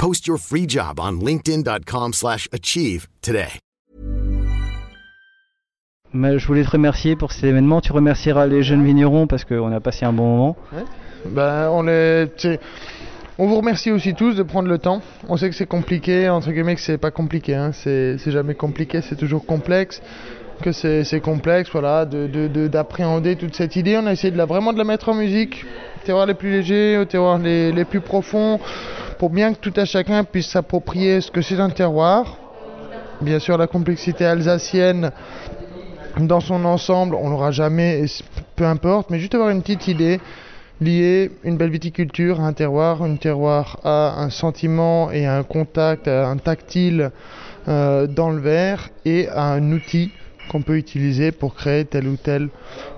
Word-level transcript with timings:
Post 0.00 0.26
your 0.26 0.38
free 0.38 0.66
job 0.66 0.98
on 0.98 1.20
linkedin.com/achieve 1.22 2.14
slash 2.14 2.48
achieve 2.52 3.06
today. 3.20 3.58
Mais 6.14 6.38
je 6.38 6.46
voulais 6.46 6.64
te 6.64 6.70
remercier 6.70 7.16
pour 7.16 7.32
cet 7.32 7.44
événement. 7.44 7.82
Tu 7.82 7.92
remercieras 7.92 8.46
les 8.46 8.62
jeunes 8.62 8.82
vignerons 8.82 9.26
parce 9.26 9.44
qu'on 9.44 9.70
a 9.72 9.80
passé 9.80 10.06
un 10.06 10.14
bon 10.14 10.24
moment. 10.26 10.56
Ben, 11.26 11.68
on 11.68 13.46
vous 13.46 13.56
remercie 13.56 13.90
aussi 13.90 14.14
tous 14.14 14.34
de 14.36 14.42
prendre 14.42 14.68
le 14.70 14.78
temps. 14.78 15.02
On 15.28 15.36
sait 15.36 15.50
que 15.50 15.54
c'est 15.54 15.66
compliqué, 15.68 16.30
entre 16.30 16.50
guillemets 16.50 16.76
que 16.76 16.80
c'est 16.80 16.96
pas 16.96 17.10
compliqué, 17.10 17.54
hein. 17.54 17.72
c'est 17.72 18.16
c'est 18.16 18.30
jamais 18.30 18.54
compliqué, 18.54 19.02
c'est 19.02 19.16
toujours 19.16 19.44
complexe, 19.44 20.00
que 20.62 20.72
c'est 20.72 21.20
complexe, 21.20 21.68
voilà, 21.72 22.06
de 22.06 22.26
de- 22.26 22.48
de- 22.48 22.68
d'appréhender 22.68 23.36
toute 23.36 23.54
cette 23.54 23.76
idée. 23.76 23.98
On 23.98 24.06
a 24.06 24.12
essayé 24.12 24.30
de 24.30 24.38
la, 24.38 24.46
vraiment 24.46 24.72
de 24.72 24.78
la 24.78 24.84
mettre 24.84 25.10
en 25.10 25.14
musique, 25.14 25.66
terroirs 26.06 26.24
les 26.24 26.32
plus 26.34 26.50
légers, 26.50 26.96
aux 26.96 27.04
terroirs 27.04 27.36
les, 27.38 27.70
les 27.70 27.84
plus 27.84 28.00
profonds, 28.00 28.58
pour 29.20 29.28
bien 29.28 29.52
que 29.52 29.58
tout 29.58 29.74
à 29.76 29.84
chacun 29.84 30.24
puisse 30.24 30.48
s'approprier 30.48 31.20
ce 31.20 31.30
que 31.30 31.42
c'est 31.42 31.60
un 31.60 31.68
terroir. 31.68 32.38
Bien 33.20 33.38
sûr, 33.38 33.58
la 33.58 33.66
complexité 33.66 34.24
alsacienne 34.24 35.12
dans 36.18 36.40
son 36.40 36.64
ensemble, 36.64 37.14
on 37.14 37.28
l'aura 37.28 37.50
jamais, 37.50 38.06
peu 38.56 38.64
importe, 38.64 39.10
mais 39.10 39.18
juste 39.18 39.34
avoir 39.34 39.50
une 39.50 39.60
petite 39.60 39.88
idée 39.88 40.22
lier 40.80 41.32
une 41.44 41.58
belle 41.58 41.68
viticulture 41.68 42.40
à 42.40 42.44
un 42.44 42.54
terroir, 42.54 43.02
un 43.02 43.16
terroir 43.16 43.78
à 43.84 44.22
un 44.22 44.30
sentiment 44.30 45.10
et 45.10 45.26
un 45.26 45.42
contact, 45.42 46.08
un 46.08 46.38
tactile 46.38 47.10
euh, 47.68 48.06
dans 48.06 48.30
le 48.30 48.40
verre 48.40 48.88
et 49.04 49.28
un 49.28 49.70
outil 49.70 50.12
qu'on 50.50 50.62
peut 50.62 50.78
utiliser 50.78 51.30
pour 51.30 51.54
créer 51.54 51.84
tel 51.84 52.08
ou 52.08 52.16
tel, 52.16 52.48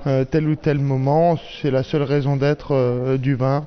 euh, 0.07 0.25
ou 0.35 0.55
tel 0.55 0.79
moment. 0.79 1.37
C'est 1.61 1.73
la 1.73 1.83
seule 1.83 2.05
raison 2.05 2.37
d'être 2.37 2.77
euh, 2.77 3.19
du 3.19 3.35
vin. 3.35 3.67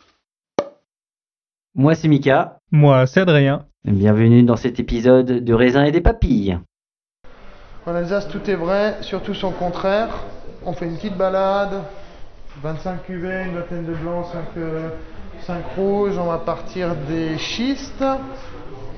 Moi 1.75 1.95
c'est 1.95 2.07
Mika, 2.09 2.57
Moi, 2.71 3.07
c'est 3.07 3.21
Adrien. 3.21 3.65
bienvenue 3.85 4.43
dans 4.43 4.57
cet 4.57 4.79
épisode 4.79 5.25
de 5.43 5.53
raisin 5.53 5.85
et 5.85 5.91
des 5.91 6.01
papilles. 6.01 6.59
En 7.85 7.95
Alsace, 7.95 8.27
tout 8.27 8.49
est 8.49 8.55
vrai, 8.55 8.97
surtout 9.01 9.33
son 9.33 9.51
contraire. 9.51 10.09
On 10.65 10.73
fait 10.73 10.85
une 10.85 10.95
petite 10.97 11.17
balade, 11.17 11.81
25 12.61 13.03
cuvées, 13.05 13.43
une 13.45 13.55
vingtaine 13.55 13.85
de 13.85 13.93
blancs, 13.93 14.25
5, 15.43 15.63
rouges. 15.77 16.17
On 16.17 16.25
va 16.25 16.39
partir 16.39 16.93
des 17.07 17.37
schistes. 17.37 18.03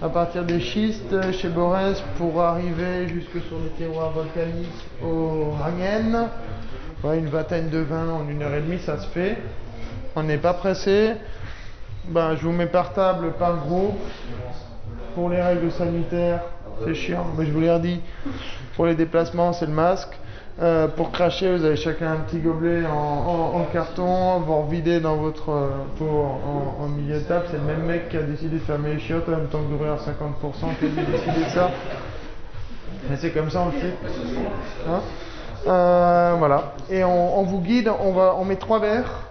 À 0.02 0.10
partir 0.10 0.44
des 0.44 0.60
schistes 0.60 1.32
chez 1.32 1.48
Borès 1.50 2.04
pour 2.18 2.42
arriver 2.42 3.08
jusque 3.08 3.40
sur 3.48 3.58
les 3.64 3.70
terroirs 3.78 4.12
volcaniques 4.12 4.68
au 5.02 5.52
Rangen. 5.52 6.28
Ouais, 7.04 7.20
une 7.20 7.28
vingtaine 7.28 7.70
de 7.70 7.78
vins 7.80 8.10
en 8.10 8.28
une 8.28 8.42
heure 8.42 8.54
et 8.56 8.62
demie, 8.62 8.80
ça 8.80 8.98
se 8.98 9.08
fait. 9.08 9.38
On 10.16 10.24
n'est 10.24 10.38
pas 10.38 10.54
pressé. 10.54 11.14
Ben, 12.06 12.36
je 12.36 12.44
vous 12.44 12.52
mets 12.52 12.68
par 12.68 12.94
table, 12.94 13.32
par 13.40 13.58
groupe. 13.66 13.98
Pour 15.16 15.30
les 15.30 15.42
règles 15.42 15.72
sanitaires, 15.72 16.42
c'est 16.84 16.96
chiant, 16.96 17.28
mais 17.38 17.46
je 17.46 17.52
vous 17.52 17.62
l'ai 17.62 17.72
redit. 17.72 18.02
Pour 18.76 18.88
les 18.88 18.96
déplacements, 18.96 19.54
c'est 19.54 19.68
le 19.68 19.72
masque. 19.72 20.18
Euh, 20.62 20.88
pour 20.88 21.12
cracher, 21.12 21.56
vous 21.56 21.64
avez 21.64 21.76
chacun 21.76 22.12
un 22.12 22.18
petit 22.18 22.40
gobelet 22.40 22.84
en, 22.86 23.66
carton, 23.72 24.40
vous 24.40 24.54
en 24.54 24.64
videz 24.64 25.00
dans 25.00 25.16
votre 25.16 25.50
euh, 25.50 25.70
pot 25.98 26.06
en, 26.06 26.84
en 26.84 26.88
milieu 26.90 27.20
de 27.20 27.24
table. 27.24 27.46
C'est 27.50 27.58
le 27.58 27.64
même 27.64 27.86
mec 27.86 28.10
qui 28.10 28.18
a 28.18 28.22
décidé 28.22 28.58
de 28.58 28.64
fermer 28.64 28.96
les 28.96 29.00
chiottes 29.00 29.28
en 29.30 29.32
même 29.32 29.48
temps 29.48 29.62
que 29.62 29.70
d'ouvrir 29.70 29.94
à 29.94 29.98
50% 29.98 30.02
qui 30.80 30.86
a 30.86 30.90
décidé 30.90 31.46
de 31.46 31.50
ça. 31.50 31.72
Mais 33.10 33.16
c'est 33.18 33.32
comme 33.32 33.50
ça, 33.50 33.62
on 33.62 33.66
le 33.68 33.72
fait. 33.72 33.94
Hein? 34.90 35.02
Euh, 35.68 36.36
voilà. 36.38 36.74
Et 36.90 37.04
on, 37.04 37.40
on 37.40 37.44
vous 37.44 37.62
guide, 37.62 37.90
on, 38.00 38.12
va, 38.12 38.36
on 38.38 38.46
met 38.46 38.58
trois 38.58 38.80
verres. 38.80 39.30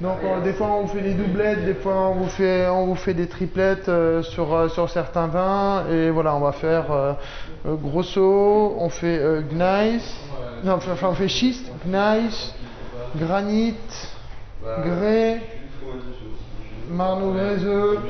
Donc 0.00 0.18
euh, 0.24 0.40
des 0.42 0.52
fois 0.52 0.66
on 0.66 0.82
vous 0.82 0.88
fait 0.88 1.02
des 1.02 1.14
doublettes, 1.14 1.64
des 1.64 1.74
fois 1.74 2.08
on 2.08 2.14
vous 2.14 2.28
fait, 2.28 2.66
on 2.68 2.86
vous 2.86 2.96
fait 2.96 3.14
des 3.14 3.28
triplettes 3.28 3.88
euh, 3.88 4.22
sur, 4.22 4.52
euh, 4.52 4.68
sur 4.68 4.90
certains 4.90 5.28
vins. 5.28 5.84
Et 5.90 6.10
voilà, 6.10 6.34
on 6.34 6.40
va 6.40 6.52
faire 6.52 6.90
euh, 6.90 7.12
Grosso, 7.64 8.74
on 8.78 8.88
fait 8.88 9.20
Gneiss, 9.50 10.02
non, 10.64 10.74
enfin 10.74 11.08
on 11.10 11.14
fait 11.14 11.28
schiste, 11.28 11.70
Gneiss, 11.86 12.54
Granit, 13.16 13.76
Grès, 14.64 15.40
Marno 16.90 17.32
Gréseux, 17.32 18.00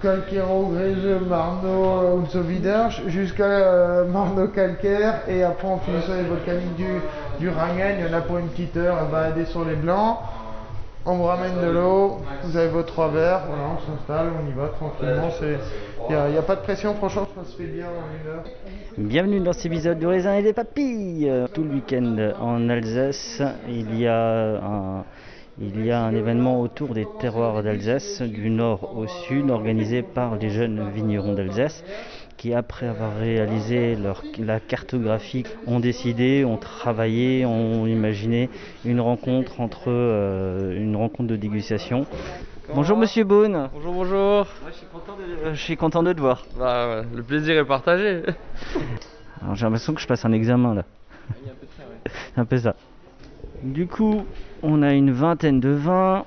Calquero 0.00 0.68
Gréseux, 0.68 1.20
Marno 1.28 2.22
Widersch, 2.46 3.02
jusqu'à 3.08 4.04
Marno 4.04 4.46
Calcaire. 4.48 5.22
Et 5.26 5.42
après 5.42 5.66
on 5.66 5.78
finit 5.78 6.02
sur 6.02 6.14
les 6.14 6.22
volcaniques 6.22 6.76
du, 6.76 7.00
du 7.40 7.48
Rangen. 7.48 7.96
Il 7.98 8.06
y 8.06 8.08
en 8.08 8.16
a 8.16 8.20
pour 8.20 8.38
une 8.38 8.48
petite 8.48 8.76
heure, 8.76 8.98
on 9.02 9.10
va 9.10 9.30
aider 9.30 9.46
sur 9.46 9.64
les 9.64 9.74
blancs. 9.74 10.18
On 11.06 11.16
vous 11.16 11.24
ramène 11.24 11.54
de 11.62 11.70
l'eau, 11.70 12.18
vous 12.44 12.56
avez 12.58 12.68
vos 12.68 12.82
trois 12.82 13.08
verres, 13.08 13.44
voilà, 13.48 13.70
on 13.74 13.96
s'installe, 13.96 14.32
on 14.38 14.50
y 14.50 14.52
va 14.52 14.68
tranquillement. 14.68 15.30
Il 16.10 16.32
n'y 16.32 16.36
a, 16.36 16.42
pas 16.42 16.56
de 16.56 16.60
pression, 16.60 16.94
franchement, 16.94 17.26
ça 17.34 17.50
se 17.50 17.56
fait 17.56 17.68
bien 17.68 17.86
en 17.86 18.20
une 18.20 18.30
heure. 18.30 18.44
Bienvenue 18.98 19.40
dans 19.40 19.54
cet 19.54 19.66
épisode 19.66 19.98
du 19.98 20.06
raisin 20.06 20.34
et 20.34 20.42
des 20.42 20.52
papilles. 20.52 21.32
Tout 21.54 21.64
le 21.64 21.70
week-end 21.70 22.32
en 22.38 22.68
Alsace, 22.68 23.40
il 23.66 23.98
y 23.98 24.06
a 24.06 25.02
un 25.58 26.14
événement 26.14 26.60
autour 26.60 26.92
des 26.92 27.06
terroirs 27.18 27.62
d'Alsace, 27.62 28.20
du 28.20 28.50
nord 28.50 28.94
au 28.94 29.06
sud, 29.06 29.50
organisé 29.50 30.02
par 30.02 30.36
les 30.36 30.50
jeunes 30.50 30.90
vignerons 30.90 31.32
d'Alsace, 31.32 31.82
qui 32.40 32.54
après 32.54 32.86
avoir 32.86 33.18
réalisé 33.18 33.96
leur, 33.96 34.22
la 34.38 34.60
cartographie, 34.60 35.44
ont 35.66 35.78
décidé, 35.78 36.42
ont 36.42 36.56
travaillé, 36.56 37.44
ont 37.44 37.86
imaginé 37.86 38.48
une 38.86 39.02
rencontre 39.02 39.60
entre 39.60 39.88
euh, 39.88 40.74
une 40.74 40.96
rencontre 40.96 41.28
de 41.28 41.36
dégustation. 41.36 42.06
Bonjour 42.74 42.96
Monsieur 42.96 43.24
Beaune. 43.24 43.68
Bonjour, 43.74 43.92
bonjour. 43.92 44.46
je, 44.66 44.72
suis 44.72 44.86
content 44.86 45.16
de, 45.18 45.52
je 45.52 45.60
suis 45.60 45.76
content 45.76 46.02
de 46.02 46.14
te 46.14 46.20
voir. 46.20 46.46
Bah, 46.58 47.02
ouais, 47.02 47.06
le 47.14 47.22
plaisir 47.22 47.58
est 47.58 47.66
partagé. 47.66 48.22
Alors, 49.42 49.54
j'ai 49.54 49.66
l'impression 49.66 49.92
que 49.92 50.00
je 50.00 50.06
passe 50.06 50.24
un 50.24 50.32
examen 50.32 50.76
là. 50.76 50.84
un 52.38 52.46
peu 52.46 52.56
ça. 52.56 52.74
Du 53.62 53.86
coup, 53.86 54.24
on 54.62 54.80
a 54.80 54.94
une 54.94 55.10
vingtaine 55.10 55.60
de 55.60 55.68
vins 55.68 56.24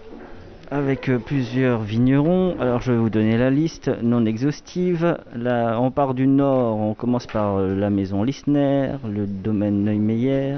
avec 0.71 1.09
euh, 1.09 1.19
plusieurs 1.19 1.81
vignerons. 1.81 2.55
Alors 2.59 2.81
je 2.81 2.91
vais 2.91 2.97
vous 2.97 3.09
donner 3.09 3.37
la 3.37 3.49
liste 3.49 3.91
non 4.01 4.25
exhaustive. 4.25 5.17
Là, 5.35 5.79
on 5.79 5.91
part 5.91 6.13
du 6.13 6.27
nord, 6.27 6.77
on 6.77 6.93
commence 6.93 7.27
par 7.27 7.57
euh, 7.57 7.75
la 7.75 7.89
maison 7.89 8.23
Lissner, 8.23 8.91
le 9.07 9.25
domaine 9.25 9.83
Neumeyer, 9.83 10.57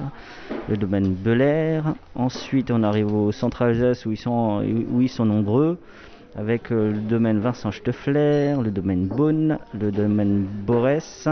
le 0.69 0.77
domaine 0.77 1.13
Belair. 1.13 1.95
Ensuite, 2.15 2.71
on 2.71 2.83
arrive 2.83 3.13
au 3.13 3.31
centre 3.31 3.61
Alsace 3.61 4.05
où 4.05 4.11
ils 4.11 4.17
sont, 4.17 5.25
nombreux, 5.25 5.77
avec 6.35 6.71
euh, 6.71 6.91
le 6.91 6.99
domaine 6.99 7.39
Vincent 7.39 7.71
Steffler, 7.71 8.55
le 8.61 8.71
domaine 8.71 9.07
Beaune, 9.07 9.59
le 9.79 9.91
domaine 9.91 10.45
Borès, 10.65 11.27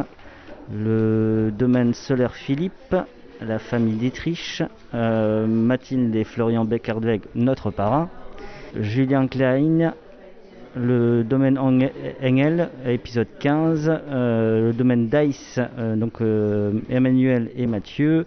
le 0.73 1.51
domaine 1.57 1.93
Solaire 1.93 2.35
Philippe, 2.35 2.95
la 3.41 3.59
famille 3.59 3.95
Dietrich, 3.95 4.63
Mathilde 4.93 6.15
et 6.15 6.23
Florian 6.23 6.63
Beckerdweg, 6.63 7.23
notre 7.35 7.71
parrain, 7.71 8.09
Julien 8.79 9.27
Klein, 9.27 9.93
le 10.75 11.23
domaine 11.23 11.57
Eng- 11.57 11.91
Engel, 12.23 12.69
épisode 12.85 13.27
15, 13.39 13.89
euh, 13.89 14.67
le 14.67 14.73
domaine 14.73 15.07
Dice, 15.09 15.59
euh, 15.77 15.95
donc 15.95 16.21
euh, 16.21 16.71
Emmanuel 16.89 17.49
et 17.55 17.67
Mathieu, 17.67 18.25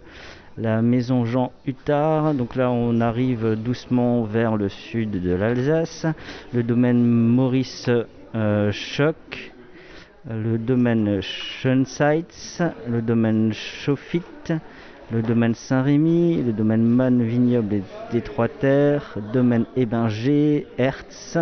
la 0.57 0.81
maison 0.81 1.25
Jean 1.25 1.51
Huttard, 1.65 2.33
donc 2.33 2.55
là 2.55 2.71
on 2.71 3.01
arrive 3.01 3.55
doucement 3.55 4.23
vers 4.23 4.55
le 4.55 4.69
sud 4.69 5.11
de 5.21 5.31
l'Alsace, 5.31 6.05
le 6.53 6.63
domaine 6.63 7.03
Maurice 7.05 7.89
Schock, 8.71 9.51
le 10.29 10.57
domaine 10.57 11.21
Schönseitz, 11.21 12.61
le 12.89 13.01
domaine 13.01 13.53
Chauffit, 13.53 14.21
le 15.11 15.21
domaine 15.21 15.53
Saint-Rémy, 15.55 16.43
le 16.43 16.51
domaine 16.51 16.83
Man 16.83 17.23
Vignoble 17.23 17.75
et 17.75 17.83
des 18.11 18.21
Trois 18.21 18.47
Terres, 18.47 19.17
domaine 19.33 19.65
Ébinger, 19.75 20.67
Hertz, 20.77 21.37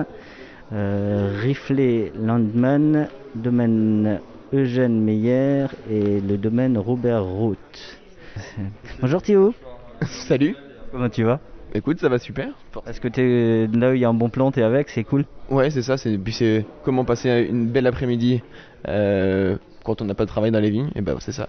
euh, 0.71 1.39
Riflet 1.41 2.11
Landmann, 2.15 3.07
domaine 3.33 4.19
Eugène 4.53 5.01
Meyer 5.01 5.65
et 5.89 6.21
le 6.21 6.37
domaine 6.37 6.77
Robert 6.77 7.23
Roth. 7.23 7.99
Bonjour 9.01 9.21
Théo, 9.21 9.53
Salut. 10.01 10.55
comment 10.91 11.09
tu 11.09 11.23
vas? 11.23 11.39
Écoute, 11.73 11.99
ça 11.99 12.07
va 12.07 12.19
super. 12.19 12.49
Est-ce 12.87 13.01
que 13.01 13.07
t'es 13.09 13.67
là 13.77 13.95
il 13.95 13.99
y 13.99 14.05
a 14.05 14.09
un 14.09 14.13
bon 14.13 14.29
plan, 14.29 14.51
t'es 14.51 14.61
avec, 14.61 14.89
c'est 14.89 15.03
cool? 15.03 15.25
Ouais, 15.49 15.69
c'est 15.71 15.81
ça. 15.81 15.97
C'est 15.97 16.17
puis 16.17 16.31
c'est 16.31 16.65
comment 16.83 17.03
passer 17.03 17.47
une 17.49 17.67
belle 17.67 17.87
après-midi 17.87 18.41
euh, 18.87 19.57
quand 19.83 20.01
on 20.01 20.05
n'a 20.05 20.13
pas 20.13 20.23
de 20.23 20.29
travail 20.29 20.51
dans 20.51 20.59
les 20.59 20.69
vignes? 20.69 20.89
Et 20.95 21.01
ben 21.01 21.15
c'est 21.19 21.33
ça. 21.33 21.47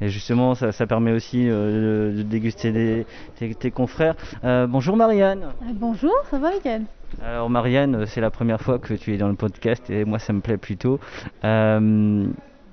Et 0.00 0.08
justement, 0.08 0.54
ça, 0.54 0.72
ça 0.72 0.86
permet 0.86 1.12
aussi 1.12 1.48
euh, 1.48 2.18
de, 2.18 2.22
déguster 2.22 2.70
des- 2.72 3.06
tes, 3.36 3.54
tes 3.54 3.70
confrères. 3.70 4.14
Euh, 4.44 4.66
bonjour 4.66 4.96
Marianne. 4.96 5.44
Euh, 5.62 5.72
Bonjour, 5.74 6.12
ça 6.30 6.38
va 6.38 6.50
Mickaël? 6.50 6.82
Alors 7.22 7.48
Marianne, 7.48 8.04
c'est 8.06 8.20
la 8.20 8.30
première 8.30 8.60
fois 8.60 8.78
que 8.78 8.92
tu 8.92 9.14
es 9.14 9.16
dans 9.16 9.28
le 9.28 9.36
podcast 9.36 9.88
et 9.88 10.04
moi 10.04 10.18
ça 10.18 10.32
me 10.34 10.40
plaît 10.40 10.58
plutôt. 10.58 11.00
Euh, 11.44 12.26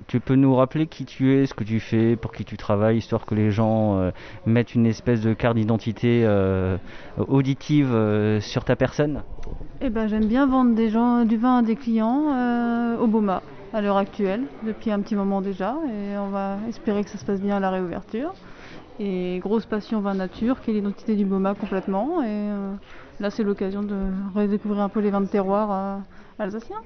tu 0.06 0.20
peux 0.20 0.34
nous 0.34 0.54
rappeler 0.54 0.86
qui 0.86 1.06
tu 1.06 1.34
es, 1.34 1.46
ce 1.46 1.54
que 1.54 1.64
tu 1.64 1.80
fais, 1.80 2.14
pour 2.16 2.32
qui 2.32 2.44
tu 2.44 2.58
travailles, 2.58 2.98
histoire 2.98 3.24
que 3.24 3.34
les 3.34 3.50
gens 3.50 4.10
mettent 4.44 4.74
une 4.74 4.84
espèce 4.84 5.22
de 5.22 5.32
carte 5.32 5.56
d'identité 5.56 6.28
auditive 7.16 7.96
sur 8.40 8.64
ta 8.64 8.76
personne? 8.76 9.22
Eh 9.80 9.88
ben 9.88 10.06
j'aime 10.06 10.26
bien 10.26 10.46
vendre 10.46 10.74
des 10.74 10.90
gens, 10.90 11.24
du 11.24 11.38
vin 11.38 11.58
à 11.60 11.62
des 11.62 11.76
clients 11.76 12.96
au 13.00 13.06
Boma 13.06 13.40
à 13.74 13.80
l'heure 13.80 13.96
actuelle, 13.96 14.44
depuis 14.62 14.92
un 14.92 15.00
petit 15.00 15.16
moment 15.16 15.42
déjà, 15.42 15.76
et 15.92 16.16
on 16.16 16.28
va 16.28 16.58
espérer 16.68 17.02
que 17.02 17.10
ça 17.10 17.18
se 17.18 17.24
passe 17.24 17.40
bien 17.40 17.56
à 17.56 17.60
la 17.60 17.70
réouverture. 17.70 18.32
Et 19.00 19.40
grosse 19.42 19.66
passion 19.66 20.00
vin 20.00 20.14
nature, 20.14 20.60
qui 20.60 20.70
est 20.70 20.74
l'identité 20.74 21.16
du 21.16 21.24
Boma 21.24 21.54
complètement, 21.54 22.22
et 22.22 22.28
euh, 22.28 22.72
là 23.18 23.30
c'est 23.30 23.42
l'occasion 23.42 23.82
de 23.82 23.96
redécouvrir 24.32 24.82
un 24.82 24.88
peu 24.88 25.00
les 25.00 25.10
vins 25.10 25.20
de 25.20 25.26
terroir 25.26 25.72
euh, 25.72 25.98
alsaciens. 26.38 26.76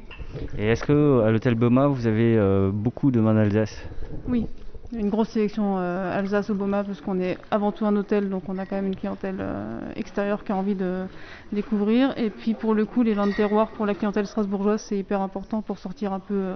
Et 0.56 0.68
est-ce 0.68 0.82
que 0.82 1.20
à 1.26 1.30
l'hôtel 1.30 1.54
Boma 1.56 1.88
vous 1.88 2.06
avez 2.06 2.38
euh, 2.38 2.70
beaucoup 2.72 3.10
de 3.10 3.20
vins 3.20 3.34
d'Alsace? 3.34 3.84
Oui, 4.26 4.46
une 4.92 5.10
grosse 5.10 5.28
sélection 5.28 5.76
euh, 5.78 6.18
Alsace 6.18 6.48
au 6.50 6.54
Boma 6.54 6.82
parce 6.82 7.00
qu'on 7.00 7.20
est 7.20 7.36
avant 7.50 7.72
tout 7.72 7.84
un 7.84 7.94
hôtel, 7.96 8.30
donc 8.30 8.44
on 8.48 8.58
a 8.58 8.64
quand 8.64 8.76
même 8.76 8.86
une 8.86 8.96
clientèle 8.96 9.36
euh, 9.40 9.80
extérieure 9.96 10.44
qui 10.44 10.52
a 10.52 10.56
envie 10.56 10.74
de 10.74 11.04
découvrir. 11.52 12.14
Et 12.16 12.30
puis 12.30 12.54
pour 12.54 12.74
le 12.74 12.84
coup, 12.86 13.02
les 13.02 13.12
vins 13.12 13.26
de 13.26 13.34
terroir 13.34 13.68
pour 13.68 13.84
la 13.84 13.94
clientèle 13.94 14.26
strasbourgeoise, 14.26 14.80
c'est 14.80 14.96
hyper 14.96 15.20
important 15.20 15.60
pour 15.60 15.78
sortir 15.78 16.12
un 16.12 16.20
peu 16.20 16.34
euh, 16.34 16.54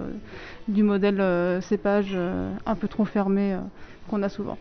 du 0.67 0.81
modèle 0.81 1.61
cépage 1.61 2.17
un 2.65 2.75
peu 2.75 2.87
trop 2.87 3.05
fermé 3.05 3.57
qu'on 4.09 4.23
a 4.23 4.29
souvent. 4.29 4.57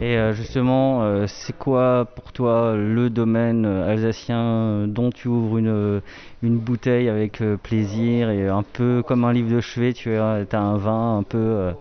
Et 0.00 0.16
justement, 0.32 1.26
c'est 1.26 1.56
quoi 1.56 2.06
pour 2.16 2.32
toi 2.32 2.74
le 2.76 3.10
domaine 3.10 3.64
alsacien 3.64 4.86
dont 4.88 5.10
tu 5.10 5.28
ouvres 5.28 5.58
une, 5.58 6.00
bouteille 6.42 7.08
avec 7.08 7.42
plaisir 7.62 8.30
et 8.30 8.48
un 8.48 8.62
peu 8.62 9.02
comme 9.06 9.24
un 9.24 9.32
livre 9.32 9.54
de 9.54 9.60
chevet, 9.60 9.92
tu 9.92 10.14
as, 10.14 10.46
un 10.52 10.76
vin 10.76 11.18
un 11.18 11.22
peu, 11.22 11.72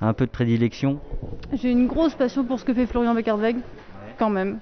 un 0.00 0.12
peu 0.12 0.26
de 0.26 0.30
prédilection 0.30 0.98
J'ai 1.52 1.70
une 1.70 1.86
grosse 1.86 2.14
passion 2.14 2.44
pour 2.44 2.60
ce 2.60 2.64
que 2.64 2.74
fait 2.74 2.86
Florian 2.86 3.14
Beckerdweg, 3.14 3.56
quand 4.18 4.30
même, 4.30 4.58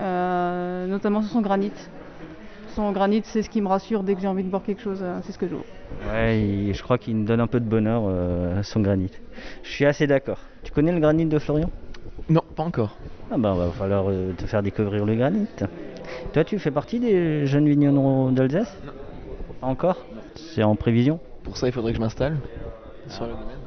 Euh, 0.00 0.86
notamment 0.86 1.22
sur 1.22 1.30
son 1.32 1.40
granit. 1.40 1.72
Son 2.74 2.92
granit, 2.92 3.22
c'est 3.24 3.42
ce 3.42 3.50
qui 3.50 3.60
me 3.60 3.68
rassure 3.68 4.02
dès 4.02 4.14
que 4.14 4.20
j'ai 4.20 4.28
envie 4.28 4.42
de 4.44 4.48
boire 4.48 4.62
quelque 4.62 4.82
chose, 4.82 5.00
euh, 5.02 5.18
c'est 5.22 5.32
ce 5.32 5.38
que 5.38 5.48
j'ouvre. 5.48 5.64
Ouais, 6.12 6.38
il- 6.40 6.74
je 6.74 6.82
crois 6.82 6.98
qu'il 6.98 7.16
me 7.16 7.24
donne 7.26 7.40
un 7.40 7.46
peu 7.46 7.58
de 7.60 7.64
bonheur 7.64 8.02
euh, 8.06 8.62
son 8.62 8.80
granit. 8.80 9.10
Je 9.64 9.70
suis 9.70 9.84
assez 9.86 10.06
d'accord. 10.06 10.38
Tu 10.62 10.70
connais 10.72 10.92
le 10.92 11.00
granit 11.00 11.26
de 11.26 11.38
Florian? 11.38 11.70
Non, 12.28 12.42
pas 12.54 12.62
encore. 12.62 12.96
Ah 13.30 13.38
bah 13.38 13.54
va 13.54 13.70
falloir 13.70 14.04
euh, 14.08 14.32
te 14.36 14.46
faire 14.46 14.62
découvrir 14.62 15.04
le 15.04 15.14
granit. 15.16 15.46
Toi 16.32 16.44
tu 16.44 16.58
fais 16.58 16.70
partie 16.70 17.00
des 17.00 17.46
jeunes 17.46 17.68
vignerons 17.68 18.30
d'Alsace? 18.30 18.76
Pas 19.60 19.66
encore? 19.66 20.06
C'est 20.36 20.62
en 20.62 20.76
prévision? 20.76 21.18
Pour 21.42 21.56
ça, 21.56 21.66
il 21.66 21.72
faudrait 21.72 21.92
que 21.92 21.96
je 21.96 22.02
m'installe 22.02 22.36
sur 23.08 23.26
le 23.26 23.32
domaine. 23.32 23.58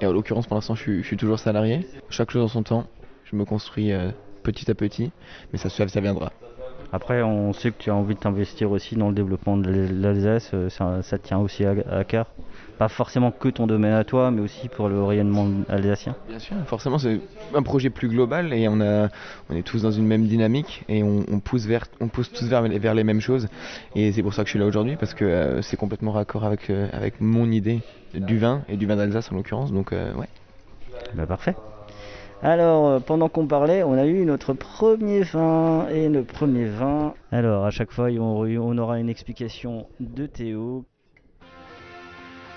Et 0.00 0.06
en 0.06 0.12
l'occurrence, 0.12 0.46
pour 0.46 0.56
l'instant, 0.56 0.74
je 0.74 1.02
suis, 1.02 1.16
toujours 1.16 1.38
salarié. 1.38 1.86
Chaque 2.08 2.30
chose 2.30 2.42
en 2.42 2.48
son 2.48 2.62
temps. 2.62 2.86
Je 3.24 3.36
me 3.36 3.44
construis 3.44 3.92
euh, 3.92 4.10
petit 4.42 4.70
à 4.70 4.74
petit, 4.74 5.12
mais 5.52 5.58
ça, 5.58 5.68
ça, 5.68 5.86
ça 5.86 6.00
viendra. 6.00 6.32
Après 6.92 7.22
on 7.22 7.52
sait 7.52 7.70
que 7.70 7.78
tu 7.78 7.90
as 7.90 7.94
envie 7.94 8.14
de 8.14 8.20
t'investir 8.20 8.70
aussi 8.70 8.96
dans 8.96 9.08
le 9.08 9.14
développement 9.14 9.56
de 9.56 9.70
l'Alsace, 9.70 10.50
euh, 10.54 10.68
ça, 10.70 11.02
ça 11.02 11.18
te 11.18 11.26
tient 11.28 11.38
aussi 11.38 11.64
à, 11.64 11.74
à 11.90 12.04
cœur. 12.04 12.26
Pas 12.78 12.88
forcément 12.88 13.30
que 13.30 13.50
ton 13.50 13.66
domaine 13.66 13.92
à 13.92 14.04
toi, 14.04 14.30
mais 14.30 14.40
aussi 14.40 14.68
pour 14.68 14.88
le 14.88 15.04
rayonnement 15.04 15.46
alsacien. 15.68 16.16
Bien 16.26 16.38
sûr, 16.38 16.56
forcément, 16.64 16.98
c'est 16.98 17.20
un 17.54 17.62
projet 17.62 17.90
plus 17.90 18.08
global 18.08 18.54
et 18.54 18.68
on, 18.68 18.80
a, 18.80 19.08
on 19.50 19.54
est 19.54 19.62
tous 19.62 19.82
dans 19.82 19.90
une 19.90 20.06
même 20.06 20.26
dynamique 20.26 20.82
et 20.88 21.02
on, 21.02 21.26
on 21.30 21.40
pousse, 21.40 21.66
vers, 21.66 21.84
on 22.00 22.08
pousse 22.08 22.32
tous 22.32 22.46
vers, 22.46 22.62
vers 22.62 22.94
les 22.94 23.04
mêmes 23.04 23.20
choses. 23.20 23.48
Et 23.94 24.12
c'est 24.12 24.22
pour 24.22 24.32
ça 24.32 24.44
que 24.44 24.46
je 24.46 24.52
suis 24.52 24.58
là 24.58 24.64
aujourd'hui 24.64 24.96
parce 24.96 25.12
que 25.12 25.26
euh, 25.26 25.60
c'est 25.60 25.76
complètement 25.76 26.12
raccord 26.12 26.44
avec, 26.44 26.70
euh, 26.70 26.88
avec 26.94 27.20
mon 27.20 27.50
idée 27.50 27.80
du 28.14 28.38
vin 28.38 28.62
et 28.70 28.78
du 28.78 28.86
vin 28.86 28.96
d'Alsace 28.96 29.30
en 29.30 29.36
l'occurrence. 29.36 29.72
Donc, 29.72 29.92
euh, 29.92 30.14
ouais. 30.14 30.28
Bah 31.14 31.26
parfait. 31.26 31.54
Alors, 32.42 32.88
euh, 32.88 33.00
pendant 33.00 33.28
qu'on 33.28 33.46
parlait, 33.46 33.82
on 33.82 33.92
a 33.92 34.06
eu 34.06 34.24
notre 34.24 34.54
premier 34.54 35.20
vin. 35.20 35.86
Et 35.92 36.08
le 36.08 36.22
premier 36.22 36.64
vin. 36.64 37.12
Alors, 37.32 37.66
à 37.66 37.70
chaque 37.70 37.90
fois, 37.90 38.08
on, 38.08 38.78
aura 38.78 38.98
une 38.98 39.10
explication 39.10 39.86
de 40.00 40.24
Théo. 40.26 40.84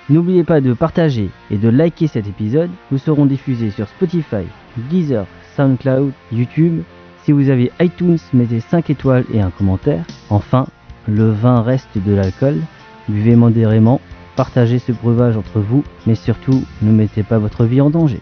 N'oubliez 0.10 0.44
pas 0.44 0.62
de 0.62 0.74
partager 0.74 1.30
et 1.52 1.58
de 1.58 1.68
liker 1.68 2.08
cet 2.08 2.28
épisode. 2.28 2.70
Nous 2.92 2.98
serons 2.98 3.26
diffusés 3.26 3.72
sur 3.72 3.88
Spotify, 3.90 4.46
Deezer, 4.90 5.26
SoundCloud, 5.56 6.12
YouTube. 6.32 6.82
Si 7.24 7.32
vous 7.34 7.50
avez 7.50 7.72
iTunes, 7.82 8.18
mettez 8.34 8.62
5 8.62 8.90
étoiles 8.90 9.26
et 9.34 9.42
un 9.42 9.52
commentaire. 9.52 10.06
Enfin, 10.30 10.68
le 11.08 11.30
vin 11.30 11.62
reste 11.62 11.98
de 11.98 12.14
l'alcool. 12.14 12.58
Buvez 13.10 13.36
modérément, 13.36 14.00
partagez 14.38 14.80
ce 14.80 14.94
breuvage 14.94 15.36
entre 15.36 15.60
vous, 15.60 15.84
mais 16.06 16.16
surtout, 16.16 16.64
ne 16.82 16.92
mettez 16.92 17.24
pas 17.24 17.38
votre 17.38 17.66
vie 17.66 17.82
en 17.82 17.90
danger. 17.90 18.22